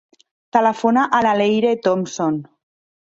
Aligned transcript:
Telefona 0.55 1.03
a 1.19 1.21
la 1.27 1.33
Leyre 1.43 1.75
Thompson. 1.89 2.41